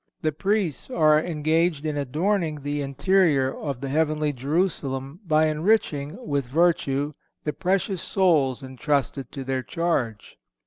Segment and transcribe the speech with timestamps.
[0.23, 6.47] The Priests are engaged in adorning the interior of the heavenly Jerusalem by enriching, with
[6.47, 10.39] virtue, the precious souls entrusted to their charge.